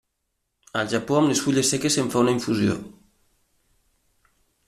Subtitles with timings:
[0.79, 2.79] Al Japó amb les fulles seques se'n fa una infusió.